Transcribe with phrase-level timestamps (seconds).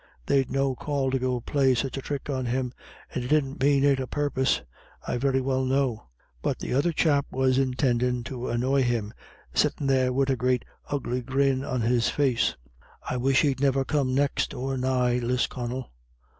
[0.25, 2.73] They'd no call to go play such a thrick on him,
[3.13, 4.63] and he didn't mane it a' purpose,
[5.07, 6.07] I very well know;
[6.41, 9.13] but the other chap was intindin' to annoy him,
[9.53, 12.55] sittin' there wid a great ugly grin on his face.
[13.07, 15.91] I wish he'd never come next or nigh Lisconnel."